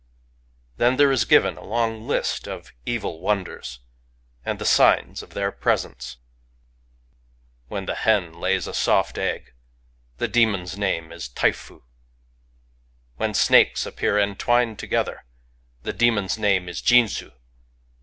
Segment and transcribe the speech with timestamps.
[0.77, 3.81] Then there is given a long list of evil Wonders,
[4.43, 6.17] and the signs of their presence:—"
[7.71, 9.49] fVhen the Hen lays a soft egg^
[10.17, 11.83] the demon* s name is Taifu."
[13.19, 15.19] fVhen snakes appear entwined together^
[15.83, 17.33] the demon* s name is Jinzu.